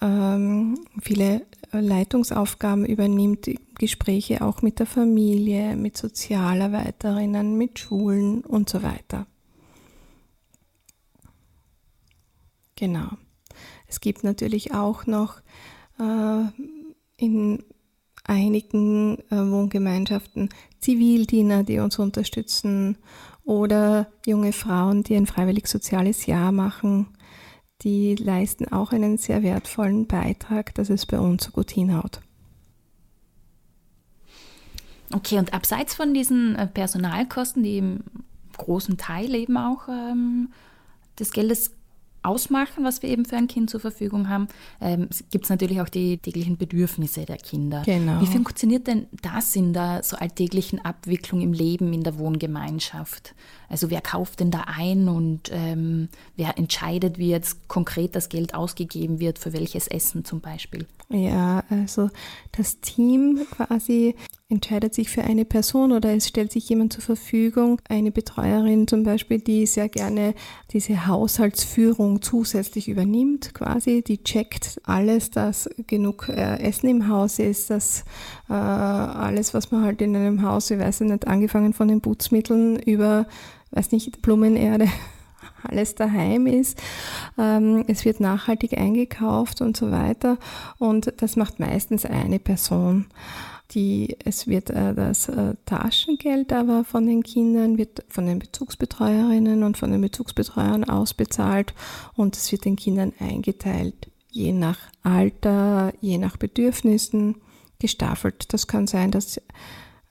äh, 0.00 1.00
viele 1.00 1.42
Leitungsaufgaben 1.72 2.84
übernimmt, 2.84 3.48
Gespräche 3.78 4.42
auch 4.42 4.62
mit 4.62 4.78
der 4.78 4.86
Familie, 4.86 5.76
mit 5.76 5.96
Sozialarbeiterinnen, 5.96 7.56
mit 7.56 7.78
Schulen 7.78 8.42
und 8.42 8.68
so 8.68 8.82
weiter. 8.82 9.26
Genau. 12.76 13.08
Es 13.86 14.00
gibt 14.00 14.24
natürlich 14.24 14.72
auch 14.72 15.06
noch 15.06 15.40
äh, 15.98 16.44
in 17.16 17.62
einigen 18.24 19.18
äh, 19.30 19.36
Wohngemeinschaften 19.36 20.48
Zivildiener, 20.80 21.62
die 21.62 21.78
uns 21.78 21.98
unterstützen 21.98 22.98
oder 23.44 24.10
junge 24.26 24.52
Frauen, 24.52 25.02
die 25.02 25.16
ein 25.16 25.26
freiwillig 25.26 25.66
soziales 25.66 26.26
Jahr 26.26 26.52
machen 26.52 27.08
die 27.82 28.14
leisten 28.14 28.70
auch 28.72 28.92
einen 28.92 29.16
sehr 29.16 29.42
wertvollen 29.42 30.06
Beitrag, 30.06 30.74
dass 30.74 30.90
es 30.90 31.06
bei 31.06 31.18
uns 31.18 31.44
so 31.44 31.50
gut 31.50 31.70
hinhaut. 31.70 32.20
Okay, 35.12 35.38
und 35.38 35.52
abseits 35.52 35.94
von 35.94 36.14
diesen 36.14 36.54
äh, 36.56 36.66
Personalkosten, 36.66 37.62
die 37.62 37.78
im 37.78 38.04
großen 38.56 38.96
Teil 38.96 39.34
eben 39.34 39.56
auch 39.56 39.88
ähm, 39.88 40.52
des 41.18 41.32
Geldes 41.32 41.72
ausmachen, 42.22 42.84
was 42.84 43.02
wir 43.02 43.08
eben 43.08 43.24
für 43.24 43.36
ein 43.36 43.48
Kind 43.48 43.70
zur 43.70 43.80
Verfügung 43.80 44.28
haben, 44.28 44.48
ähm, 44.80 45.08
gibt 45.30 45.44
es 45.44 45.50
natürlich 45.50 45.80
auch 45.80 45.88
die 45.88 46.18
täglichen 46.18 46.56
Bedürfnisse 46.56 47.24
der 47.24 47.38
Kinder. 47.38 47.82
Genau. 47.84 48.20
Wie 48.20 48.26
funktioniert 48.26 48.86
denn 48.86 49.06
das 49.22 49.56
in 49.56 49.72
der 49.72 50.02
so 50.02 50.16
alltäglichen 50.16 50.84
Abwicklung 50.84 51.40
im 51.40 51.52
Leben 51.52 51.92
in 51.92 52.02
der 52.02 52.18
Wohngemeinschaft? 52.18 53.34
Also 53.68 53.90
wer 53.90 54.00
kauft 54.00 54.40
denn 54.40 54.50
da 54.50 54.64
ein 54.66 55.08
und 55.08 55.50
ähm, 55.52 56.08
wer 56.36 56.58
entscheidet, 56.58 57.18
wie 57.18 57.30
jetzt 57.30 57.68
konkret 57.68 58.14
das 58.16 58.28
Geld 58.28 58.54
ausgegeben 58.54 59.20
wird, 59.20 59.38
für 59.38 59.52
welches 59.52 59.86
Essen 59.86 60.24
zum 60.24 60.40
Beispiel? 60.40 60.86
Ja, 61.12 61.64
also 61.68 62.08
das 62.52 62.80
Team 62.80 63.40
quasi 63.50 64.14
entscheidet 64.48 64.94
sich 64.94 65.10
für 65.10 65.24
eine 65.24 65.44
Person 65.44 65.90
oder 65.90 66.14
es 66.14 66.28
stellt 66.28 66.52
sich 66.52 66.68
jemand 66.68 66.92
zur 66.92 67.02
Verfügung, 67.02 67.80
eine 67.88 68.12
Betreuerin 68.12 68.86
zum 68.86 69.02
Beispiel, 69.02 69.40
die 69.40 69.66
sehr 69.66 69.88
gerne 69.88 70.34
diese 70.72 71.08
Haushaltsführung 71.08 72.22
zusätzlich 72.22 72.88
übernimmt, 72.88 73.54
quasi, 73.54 74.02
die 74.02 74.22
checkt 74.22 74.80
alles, 74.84 75.32
dass 75.32 75.68
genug 75.88 76.28
äh, 76.28 76.60
Essen 76.60 76.88
im 76.88 77.08
Haus 77.08 77.40
ist, 77.40 77.70
dass 77.70 78.04
äh, 78.48 78.52
alles, 78.52 79.52
was 79.52 79.72
man 79.72 79.82
halt 79.82 80.02
in 80.02 80.14
einem 80.14 80.42
Haus, 80.42 80.70
ich 80.70 80.78
weiß 80.78 81.00
nicht, 81.00 81.26
angefangen 81.26 81.72
von 81.72 81.88
den 81.88 82.02
Putzmitteln 82.02 82.78
über, 82.78 83.26
weiß 83.72 83.90
nicht, 83.90 84.22
Blumenerde, 84.22 84.86
alles 85.62 85.94
daheim 85.94 86.46
ist. 86.46 86.80
Ähm, 87.38 87.84
es 87.86 88.04
wird 88.04 88.20
nachhaltig 88.20 88.76
eingekauft 88.76 89.60
und 89.60 89.76
so 89.76 89.90
weiter. 89.90 90.38
Und 90.78 91.12
das 91.18 91.36
macht 91.36 91.60
meistens 91.60 92.04
eine 92.04 92.38
Person. 92.38 93.06
Die, 93.72 94.16
es 94.24 94.48
wird 94.48 94.70
äh, 94.70 94.94
das 94.94 95.28
äh, 95.28 95.54
Taschengeld 95.64 96.52
aber 96.52 96.84
von 96.84 97.06
den 97.06 97.22
Kindern, 97.22 97.78
wird 97.78 98.04
von 98.08 98.26
den 98.26 98.40
Bezugsbetreuerinnen 98.40 99.62
und 99.62 99.76
von 99.76 99.92
den 99.92 100.00
Bezugsbetreuern 100.00 100.84
ausbezahlt 100.84 101.72
und 102.16 102.36
es 102.36 102.50
wird 102.50 102.64
den 102.64 102.74
Kindern 102.74 103.12
eingeteilt, 103.20 104.10
je 104.28 104.52
nach 104.52 104.78
Alter, 105.04 105.92
je 106.00 106.18
nach 106.18 106.36
Bedürfnissen 106.36 107.36
gestaffelt. 107.78 108.52
Das 108.52 108.66
kann 108.66 108.88
sein, 108.88 109.12
dass 109.12 109.40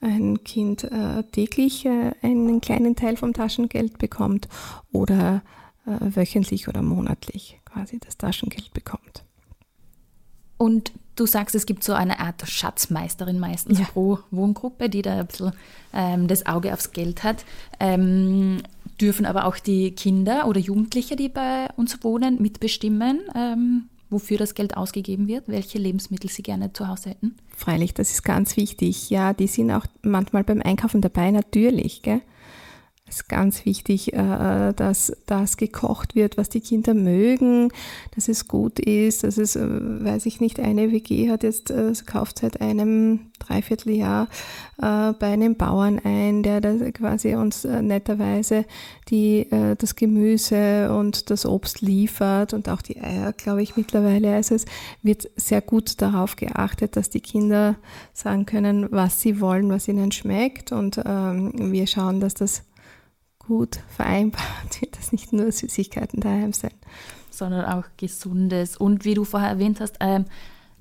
ein 0.01 0.43
Kind 0.43 0.83
äh, 0.85 1.23
täglich 1.31 1.85
äh, 1.85 2.13
einen 2.21 2.61
kleinen 2.61 2.95
Teil 2.95 3.17
vom 3.17 3.33
Taschengeld 3.33 3.97
bekommt 3.97 4.47
oder 4.91 5.41
äh, 5.85 6.15
wöchentlich 6.15 6.67
oder 6.67 6.81
monatlich 6.81 7.59
quasi 7.65 7.99
das 7.99 8.17
Taschengeld 8.17 8.73
bekommt. 8.73 9.23
Und 10.57 10.91
du 11.15 11.25
sagst, 11.25 11.55
es 11.55 11.65
gibt 11.65 11.83
so 11.83 11.93
eine 11.93 12.19
Art 12.19 12.47
Schatzmeisterin 12.47 13.39
meistens 13.39 13.79
ja. 13.79 13.85
pro 13.85 14.19
Wohngruppe, 14.31 14.89
die 14.89 15.01
da 15.01 15.19
ein 15.19 15.27
bisschen 15.27 15.53
ähm, 15.93 16.27
das 16.27 16.45
Auge 16.45 16.73
aufs 16.73 16.91
Geld 16.91 17.23
hat. 17.23 17.45
Ähm, 17.79 18.61
dürfen 18.99 19.25
aber 19.25 19.45
auch 19.45 19.57
die 19.57 19.91
Kinder 19.91 20.47
oder 20.47 20.59
Jugendliche, 20.59 21.15
die 21.15 21.29
bei 21.29 21.67
uns 21.77 22.03
wohnen, 22.03 22.41
mitbestimmen, 22.41 23.21
ähm, 23.35 23.89
wofür 24.09 24.37
das 24.37 24.53
Geld 24.53 24.77
ausgegeben 24.77 25.27
wird, 25.27 25.47
welche 25.47 25.77
Lebensmittel 25.77 26.29
sie 26.29 26.43
gerne 26.43 26.73
zu 26.73 26.87
Hause 26.87 27.11
hätten? 27.11 27.35
Freilich, 27.55 27.93
das 27.93 28.11
ist 28.11 28.23
ganz 28.23 28.57
wichtig. 28.57 29.09
Ja, 29.09 29.33
die 29.33 29.47
sind 29.47 29.71
auch 29.71 29.85
manchmal 30.01 30.43
beim 30.43 30.61
Einkaufen 30.61 31.01
dabei, 31.01 31.31
natürlich. 31.31 32.01
Gell? 32.01 32.21
Es 33.09 33.21
ist 33.21 33.29
ganz 33.29 33.65
wichtig, 33.65 34.13
äh, 34.13 34.71
dass 34.73 35.11
das 35.25 35.57
gekocht 35.57 36.13
wird, 36.13 36.37
was 36.37 36.49
die 36.49 36.61
Kinder 36.61 36.93
mögen, 36.93 37.69
dass 38.15 38.27
es 38.27 38.47
gut 38.47 38.79
ist, 38.79 39.23
dass 39.23 39.37
es, 39.39 39.55
äh, 39.55 39.67
weiß 39.67 40.27
ich 40.27 40.39
nicht, 40.39 40.59
eine 40.59 40.91
WG 40.91 41.29
hat 41.31 41.41
jetzt, 41.41 41.71
äh, 41.71 41.91
kauft 42.05 42.39
seit 42.39 42.61
einem 42.61 43.31
Dreivierteljahr 43.39 44.27
bei 44.77 45.15
einem 45.21 45.55
Bauern 45.55 45.99
ein, 46.03 46.43
der 46.43 46.61
quasi 46.91 47.35
uns 47.35 47.63
netterweise 47.63 48.65
die, 49.09 49.47
das 49.77 49.95
Gemüse 49.95 50.93
und 50.93 51.29
das 51.29 51.45
Obst 51.45 51.81
liefert 51.81 52.53
und 52.53 52.69
auch 52.69 52.81
die 52.81 53.01
Eier, 53.01 53.33
glaube 53.33 53.61
ich, 53.61 53.75
mittlerweile. 53.75 54.35
Also 54.35 54.55
es 54.55 54.65
wird 55.01 55.29
sehr 55.35 55.61
gut 55.61 56.01
darauf 56.01 56.35
geachtet, 56.37 56.95
dass 56.95 57.09
die 57.09 57.21
Kinder 57.21 57.75
sagen 58.13 58.45
können, 58.45 58.87
was 58.91 59.19
sie 59.19 59.41
wollen, 59.41 59.69
was 59.69 59.87
ihnen 59.87 60.11
schmeckt 60.11 60.71
und 60.71 61.01
ähm, 61.05 61.71
wir 61.73 61.87
schauen, 61.87 62.19
dass 62.19 62.33
das 62.33 62.63
gut 63.49 63.79
vereinbart 63.89 64.79
wird, 64.79 64.95
dass 64.95 65.11
nicht 65.11 65.33
nur 65.33 65.51
Süßigkeiten 65.51 66.21
daheim 66.21 66.53
sind. 66.53 66.75
Sondern 67.31 67.65
auch 67.65 67.85
Gesundes. 67.97 68.77
Und 68.77 69.05
wie 69.05 69.15
du 69.15 69.25
vorher 69.25 69.49
erwähnt 69.49 69.81
hast, 69.81 69.95
ähm, 69.99 70.25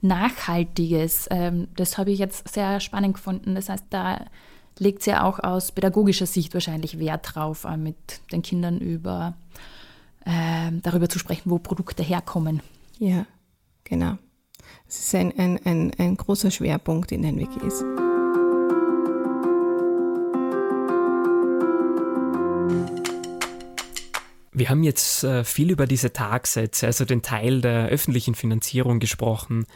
Nachhaltiges. 0.00 1.26
Ähm, 1.30 1.68
das 1.74 1.98
habe 1.98 2.12
ich 2.12 2.18
jetzt 2.18 2.46
sehr 2.52 2.78
spannend 2.80 3.14
gefunden. 3.14 3.54
Das 3.54 3.68
heißt, 3.68 3.86
da 3.90 4.26
legt 4.78 5.02
sie 5.02 5.10
ja 5.10 5.24
auch 5.24 5.40
aus 5.40 5.72
pädagogischer 5.72 6.26
Sicht 6.26 6.54
wahrscheinlich 6.54 6.98
Wert 6.98 7.34
drauf, 7.34 7.64
äh, 7.64 7.76
mit 7.76 7.96
den 8.30 8.42
Kindern 8.42 8.78
über 8.78 9.34
äh, 10.24 10.70
darüber 10.82 11.08
zu 11.08 11.18
sprechen, 11.18 11.50
wo 11.50 11.58
Produkte 11.58 12.02
herkommen. 12.02 12.62
Ja, 12.98 13.26
genau. 13.82 14.18
Es 14.86 14.98
ist 14.98 15.14
ein, 15.14 15.36
ein, 15.38 15.58
ein, 15.64 15.92
ein 15.98 16.16
großer 16.16 16.50
Schwerpunkt 16.50 17.10
in 17.10 17.22
den 17.22 17.38
WGs. 17.38 18.07
Wir 24.58 24.70
haben 24.70 24.82
jetzt 24.82 25.22
äh, 25.22 25.44
viel 25.44 25.70
über 25.70 25.86
diese 25.86 26.12
Tagsätze, 26.12 26.86
also 26.86 27.04
den 27.04 27.22
Teil 27.22 27.60
der 27.60 27.86
öffentlichen 27.90 28.34
Finanzierung 28.34 28.98
gesprochen. 28.98 29.66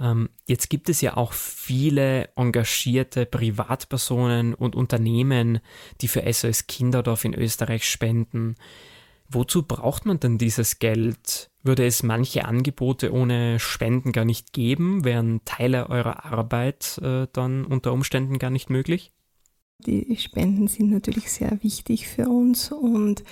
Ähm, 0.00 0.30
jetzt 0.46 0.68
gibt 0.68 0.88
es 0.88 1.00
ja 1.00 1.16
auch 1.16 1.32
viele 1.32 2.28
engagierte 2.34 3.24
Privatpersonen 3.24 4.52
und 4.54 4.74
Unternehmen, 4.74 5.60
die 6.00 6.08
für 6.08 6.24
SOS 6.32 6.66
Kinderdorf 6.66 7.24
in 7.24 7.34
Österreich 7.34 7.88
spenden. 7.88 8.56
Wozu 9.28 9.62
braucht 9.62 10.06
man 10.06 10.18
denn 10.18 10.38
dieses 10.38 10.80
Geld? 10.80 11.48
Würde 11.62 11.86
es 11.86 12.02
manche 12.02 12.46
Angebote 12.46 13.12
ohne 13.12 13.60
Spenden 13.60 14.10
gar 14.10 14.24
nicht 14.24 14.52
geben? 14.52 15.04
Wären 15.04 15.44
Teile 15.44 15.88
eurer 15.88 16.24
Arbeit 16.24 16.98
äh, 17.00 17.28
dann 17.32 17.64
unter 17.64 17.92
Umständen 17.92 18.40
gar 18.40 18.50
nicht 18.50 18.70
möglich? 18.70 19.12
Die 19.78 20.16
Spenden 20.16 20.68
sind 20.68 20.90
natürlich 20.90 21.30
sehr 21.30 21.62
wichtig 21.62 22.08
für 22.08 22.28
uns 22.28 22.72
und 22.72 23.22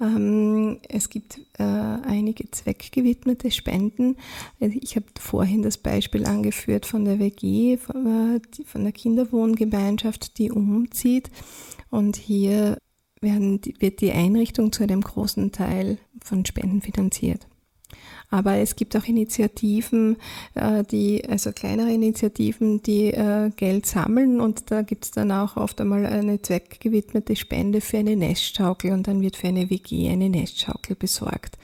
ähm, 0.00 0.78
es 0.88 1.10
gibt 1.10 1.40
äh, 1.58 1.64
einige 1.64 2.48
zweckgewidmete 2.50 3.50
Spenden. 3.50 4.16
Ich 4.60 4.94
habe 4.94 5.06
vorhin 5.18 5.62
das 5.62 5.76
Beispiel 5.76 6.24
angeführt 6.24 6.86
von 6.86 7.04
der 7.04 7.18
WG, 7.18 7.78
von, 7.78 8.38
äh, 8.38 8.64
von 8.64 8.84
der 8.84 8.92
Kinderwohngemeinschaft, 8.92 10.38
die 10.38 10.52
umzieht. 10.52 11.30
Und 11.90 12.16
hier 12.16 12.78
werden, 13.20 13.60
wird 13.80 14.00
die 14.00 14.12
Einrichtung 14.12 14.72
zu 14.72 14.84
einem 14.84 15.00
großen 15.00 15.50
Teil 15.50 15.98
von 16.22 16.46
Spenden 16.46 16.80
finanziert. 16.80 17.48
Aber 18.30 18.56
es 18.56 18.76
gibt 18.76 18.94
auch 18.94 19.04
Initiativen, 19.04 20.16
äh, 20.54 20.84
die, 20.84 21.26
also 21.28 21.52
kleinere 21.52 21.92
Initiativen, 21.92 22.82
die 22.82 23.06
äh, 23.06 23.50
Geld 23.56 23.86
sammeln 23.86 24.40
und 24.40 24.70
da 24.70 24.82
gibt 24.82 25.06
es 25.06 25.10
dann 25.12 25.32
auch 25.32 25.56
oft 25.56 25.80
einmal 25.80 26.04
eine 26.04 26.42
zweckgewidmete 26.42 27.36
Spende 27.36 27.80
für 27.80 27.98
eine 27.98 28.16
Nestschaukel 28.16 28.92
und 28.92 29.08
dann 29.08 29.22
wird 29.22 29.36
für 29.36 29.48
eine 29.48 29.70
WG 29.70 30.10
eine 30.10 30.28
Nestschaukel 30.28 30.94
besorgt 30.94 31.56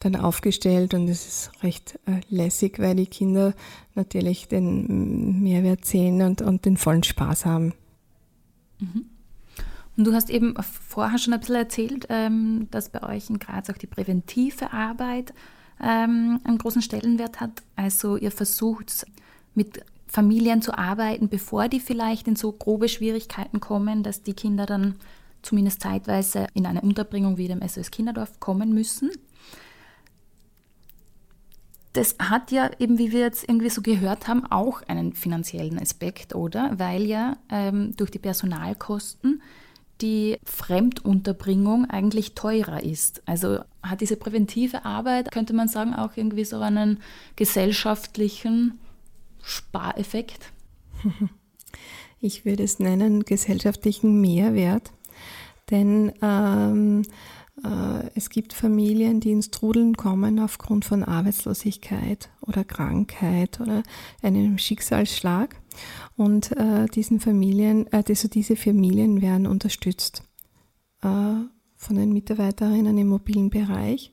dann 0.00 0.16
aufgestellt 0.16 0.94
und 0.94 1.08
es 1.08 1.26
ist 1.26 1.62
recht 1.62 1.98
äh, 2.06 2.20
lässig, 2.28 2.78
weil 2.78 2.94
die 2.94 3.06
Kinder 3.06 3.54
natürlich 3.94 4.48
den 4.48 5.42
Mehrwert 5.42 5.84
sehen 5.84 6.22
und, 6.22 6.42
und 6.42 6.64
den 6.64 6.76
vollen 6.76 7.02
Spaß 7.02 7.46
haben. 7.46 7.72
Mhm. 8.78 9.06
Und 9.96 10.04
du 10.04 10.12
hast 10.12 10.28
eben 10.28 10.54
vorher 10.62 11.18
schon 11.18 11.32
ein 11.32 11.40
bisschen 11.40 11.54
erzählt, 11.56 12.06
ähm, 12.10 12.68
dass 12.70 12.90
bei 12.90 13.02
euch 13.02 13.30
in 13.30 13.38
Graz 13.38 13.70
auch 13.70 13.78
die 13.78 13.86
präventive 13.86 14.72
Arbeit 14.72 15.32
ähm, 15.82 16.40
einen 16.44 16.58
großen 16.58 16.82
Stellenwert 16.82 17.40
hat. 17.40 17.62
Also 17.76 18.16
ihr 18.16 18.30
versucht 18.30 19.06
mit 19.54 19.84
Familien 20.06 20.62
zu 20.62 20.76
arbeiten, 20.76 21.28
bevor 21.28 21.68
die 21.68 21.80
vielleicht 21.80 22.28
in 22.28 22.36
so 22.36 22.52
grobe 22.52 22.88
Schwierigkeiten 22.88 23.60
kommen, 23.60 24.02
dass 24.02 24.22
die 24.22 24.34
Kinder 24.34 24.66
dann 24.66 24.94
zumindest 25.42 25.82
zeitweise 25.82 26.46
in 26.54 26.66
eine 26.66 26.80
Unterbringung 26.80 27.36
wie 27.36 27.48
dem 27.48 27.66
SOS 27.66 27.90
Kinderdorf 27.90 28.40
kommen 28.40 28.72
müssen. 28.72 29.10
Das 31.92 32.16
hat 32.18 32.50
ja 32.50 32.70
eben, 32.78 32.98
wie 32.98 33.10
wir 33.10 33.20
jetzt 33.20 33.48
irgendwie 33.48 33.70
so 33.70 33.80
gehört 33.80 34.28
haben, 34.28 34.44
auch 34.44 34.82
einen 34.82 35.14
finanziellen 35.14 35.78
Aspekt, 35.78 36.34
oder? 36.34 36.78
Weil 36.78 37.06
ja 37.06 37.38
ähm, 37.50 37.96
durch 37.96 38.10
die 38.10 38.18
Personalkosten 38.18 39.40
die 40.00 40.38
Fremdunterbringung 40.44 41.88
eigentlich 41.88 42.34
teurer 42.34 42.82
ist. 42.82 43.22
Also 43.26 43.60
hat 43.82 44.00
diese 44.00 44.16
präventive 44.16 44.84
Arbeit, 44.84 45.32
könnte 45.32 45.52
man 45.52 45.68
sagen, 45.68 45.94
auch 45.94 46.16
irgendwie 46.16 46.44
so 46.44 46.58
einen 46.60 47.00
gesellschaftlichen 47.36 48.78
Spareffekt? 49.42 50.52
Ich 52.18 52.46
würde 52.46 52.62
es 52.62 52.78
nennen 52.78 53.24
gesellschaftlichen 53.24 54.22
Mehrwert, 54.22 54.90
denn 55.70 56.12
ähm, 56.22 57.02
äh, 57.62 58.10
es 58.14 58.30
gibt 58.30 58.52
Familien, 58.52 59.20
die 59.20 59.32
ins 59.32 59.50
Trudeln 59.50 59.96
kommen 59.96 60.40
aufgrund 60.40 60.84
von 60.84 61.04
Arbeitslosigkeit 61.04 62.30
oder 62.40 62.64
Krankheit 62.64 63.60
oder 63.60 63.82
einem 64.22 64.58
Schicksalsschlag. 64.58 65.56
Und 66.16 66.52
äh, 66.52 66.86
diesen 66.86 67.20
Familien, 67.20 67.86
äh, 67.92 68.02
also 68.06 68.28
diese 68.28 68.56
Familien 68.56 69.20
werden 69.20 69.46
unterstützt 69.46 70.22
äh, 71.02 71.06
von 71.76 71.96
den 71.96 72.12
Mitarbeiterinnen 72.12 72.96
im 72.98 73.08
mobilen 73.08 73.50
Bereich. 73.50 74.12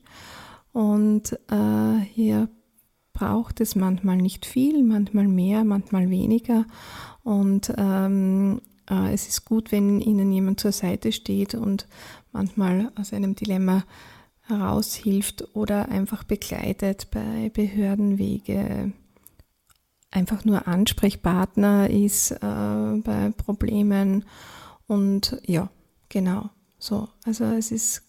Und 0.72 1.38
äh, 1.50 2.00
hier 2.12 2.48
braucht 3.12 3.60
es 3.60 3.76
manchmal 3.76 4.16
nicht 4.16 4.44
viel, 4.44 4.82
manchmal 4.82 5.28
mehr, 5.28 5.64
manchmal 5.64 6.10
weniger. 6.10 6.66
Und 7.22 7.72
ähm, 7.78 8.60
äh, 8.90 9.12
es 9.14 9.28
ist 9.28 9.44
gut, 9.44 9.72
wenn 9.72 10.00
Ihnen 10.00 10.32
jemand 10.32 10.60
zur 10.60 10.72
Seite 10.72 11.12
steht 11.12 11.54
und 11.54 11.86
manchmal 12.32 12.92
aus 12.96 13.12
einem 13.12 13.34
Dilemma 13.34 13.84
heraushilft 14.42 15.54
oder 15.54 15.88
einfach 15.88 16.24
begleitet 16.24 17.08
bei 17.10 17.50
Behördenwege, 17.54 18.92
einfach 20.14 20.44
nur 20.44 20.66
Ansprechpartner 20.68 21.90
ist 21.90 22.30
äh, 22.30 22.36
bei 22.40 23.32
Problemen 23.36 24.24
und 24.86 25.40
ja, 25.44 25.68
genau 26.08 26.50
so. 26.78 27.08
Also 27.24 27.44
es 27.44 27.70
ist 27.70 28.02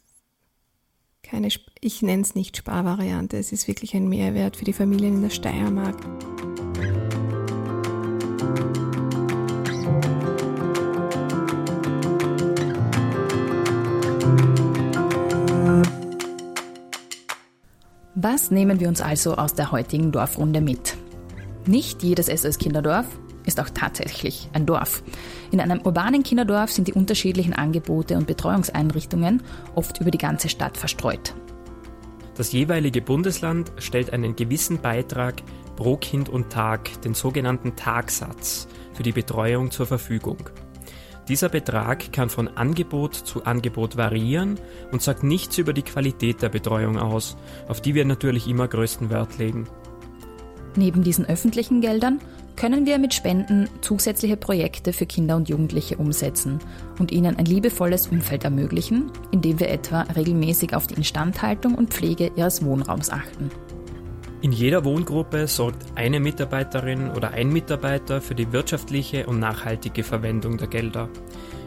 keine, 1.23 1.49
ich 1.81 2.01
nenne 2.03 2.21
es 2.21 2.35
nicht 2.35 2.55
Sparvariante, 2.57 3.37
es 3.37 3.51
ist 3.51 3.67
wirklich 3.67 3.95
ein 3.95 4.07
Mehrwert 4.07 4.57
für 4.57 4.65
die 4.65 4.73
Familien 4.73 5.15
in 5.15 5.21
der 5.23 5.29
Steiermark. 5.31 5.95
Was 18.17 18.49
nehmen 18.49 18.79
wir 18.79 18.87
uns 18.87 19.01
also 19.01 19.35
aus 19.35 19.53
der 19.53 19.71
heutigen 19.71 20.11
Dorfrunde 20.11 20.61
mit? 20.61 20.94
Nicht 21.67 22.03
jedes 22.03 22.27
SOS 22.27 22.59
Kinderdorf 22.59 23.07
ist 23.45 23.59
auch 23.59 23.69
tatsächlich 23.69 24.49
ein 24.53 24.65
Dorf. 24.65 25.01
In 25.51 25.59
einem 25.59 25.81
urbanen 25.81 26.21
Kinderdorf 26.21 26.71
sind 26.71 26.87
die 26.87 26.93
unterschiedlichen 26.93 27.53
Angebote 27.53 28.17
und 28.17 28.27
Betreuungseinrichtungen 28.27 29.41
oft 29.73 29.99
über 29.99 30.11
die 30.11 30.17
ganze 30.17 30.49
Stadt 30.49 30.77
verstreut. 30.77 31.33
Das 32.35 32.51
jeweilige 32.51 33.01
Bundesland 33.01 33.71
stellt 33.77 34.11
einen 34.11 34.35
gewissen 34.35 34.79
Beitrag 34.79 35.41
pro 35.75 35.97
Kind 35.97 36.29
und 36.29 36.51
Tag, 36.51 37.01
den 37.01 37.13
sogenannten 37.13 37.75
Tagsatz, 37.75 38.67
für 38.93 39.03
die 39.03 39.11
Betreuung 39.11 39.71
zur 39.71 39.85
Verfügung. 39.85 40.49
Dieser 41.27 41.49
Betrag 41.49 42.13
kann 42.13 42.29
von 42.29 42.47
Angebot 42.49 43.15
zu 43.15 43.45
Angebot 43.45 43.97
variieren 43.97 44.59
und 44.91 45.01
sagt 45.01 45.23
nichts 45.23 45.57
über 45.57 45.73
die 45.73 45.81
Qualität 45.81 46.43
der 46.43 46.49
Betreuung 46.49 46.99
aus, 46.99 47.35
auf 47.67 47.81
die 47.81 47.95
wir 47.95 48.05
natürlich 48.05 48.47
immer 48.47 48.67
größten 48.67 49.09
Wert 49.09 49.39
legen. 49.39 49.67
Neben 50.75 51.03
diesen 51.03 51.25
öffentlichen 51.25 51.81
Geldern 51.81 52.19
können 52.55 52.85
wir 52.85 52.97
mit 52.97 53.13
Spenden 53.13 53.69
zusätzliche 53.81 54.37
Projekte 54.37 54.93
für 54.93 55.05
Kinder 55.05 55.35
und 55.35 55.49
Jugendliche 55.49 55.97
umsetzen 55.97 56.59
und 56.99 57.11
ihnen 57.11 57.37
ein 57.37 57.45
liebevolles 57.45 58.07
Umfeld 58.07 58.43
ermöglichen, 58.43 59.11
indem 59.31 59.59
wir 59.59 59.69
etwa 59.69 60.01
regelmäßig 60.01 60.75
auf 60.75 60.87
die 60.87 60.95
Instandhaltung 60.95 61.75
und 61.75 61.93
Pflege 61.93 62.31
ihres 62.35 62.63
Wohnraums 62.63 63.09
achten. 63.09 63.51
In 64.41 64.51
jeder 64.51 64.85
Wohngruppe 64.85 65.47
sorgt 65.47 65.83
eine 65.95 66.19
Mitarbeiterin 66.19 67.09
oder 67.09 67.31
ein 67.31 67.49
Mitarbeiter 67.49 68.21
für 68.21 68.35
die 68.35 68.51
wirtschaftliche 68.51 69.25
und 69.25 69.39
nachhaltige 69.39 70.03
Verwendung 70.03 70.57
der 70.57 70.67
Gelder. 70.67 71.09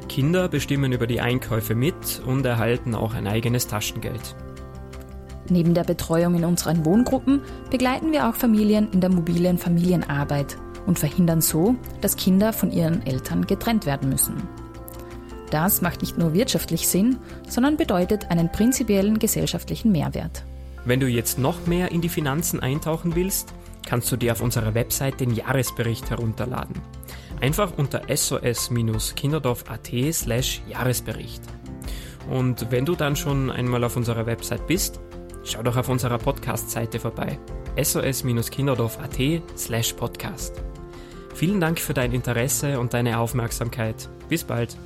Kinder 0.09 0.49
bestimmen 0.49 0.93
über 0.93 1.07
die 1.07 1.21
Einkäufe 1.21 1.75
mit 1.75 2.23
und 2.25 2.47
erhalten 2.47 2.95
auch 2.95 3.15
ein 3.15 3.27
eigenes 3.27 3.67
Taschengeld. 3.67 4.37
Neben 5.51 5.75
der 5.75 5.85
Betreuung 5.85 6.35
in 6.35 6.45
unseren 6.45 6.85
Wohngruppen 6.85 7.41
begleiten 7.71 8.13
wir 8.13 8.29
auch 8.29 8.35
Familien 8.35 8.89
in 8.93 9.01
der 9.01 9.11
mobilen 9.11 9.59
Familienarbeit 9.59 10.57
und 10.87 10.99
verhindern 10.99 11.41
so, 11.41 11.77
dass 12.01 12.17
Kinder 12.17 12.53
von 12.53 12.71
ihren 12.71 13.07
Eltern 13.07 13.47
getrennt 13.47 13.87
werden 13.87 14.09
müssen. 14.09 14.35
Das 15.51 15.81
macht 15.81 16.03
nicht 16.03 16.19
nur 16.19 16.35
wirtschaftlich 16.35 16.89
Sinn, 16.89 17.17
sondern 17.49 17.77
bedeutet 17.77 18.31
einen 18.31 18.53
prinzipiellen 18.53 19.19
gesellschaftlichen 19.19 19.91
Mehrwert. 19.93 20.45
Wenn 20.85 21.01
du 21.01 21.07
jetzt 21.07 21.39
noch 21.39 21.67
mehr 21.67 21.91
in 21.91 22.03
die 22.03 22.09
Finanzen 22.09 22.61
eintauchen 22.61 23.15
willst, 23.15 23.55
kannst 23.87 24.13
du 24.13 24.17
dir 24.17 24.33
auf 24.33 24.43
unserer 24.43 24.75
Website 24.75 25.21
den 25.21 25.35
Jahresbericht 25.35 26.11
herunterladen. 26.11 26.77
Einfach 27.41 27.73
unter 27.77 28.03
sos-kinderdorf.at 28.15 29.91
slash 30.13 30.61
Jahresbericht. 30.69 31.43
Und 32.31 32.71
wenn 32.71 32.85
du 32.85 32.95
dann 32.95 33.17
schon 33.17 33.51
einmal 33.51 33.85
auf 33.85 33.97
unserer 33.97 34.27
Website 34.27 34.67
bist, 34.67 35.01
schau 35.51 35.63
doch 35.63 35.77
auf 35.77 35.89
unserer 35.89 36.19
Podcast-Seite 36.19 37.01
vorbei. 37.01 37.39
sos-kinderdorf.at 37.83 39.43
slash 39.57 39.93
podcast. 39.95 40.63
Vielen 41.35 41.61
Dank 41.61 41.79
für 41.79 41.95
dein 41.95 42.13
Interesse 42.13 42.81
und 42.81 42.95
deine 42.95 43.19
Aufmerksamkeit. 43.19 44.09
Bis 44.29 44.45
bald. 44.45 44.77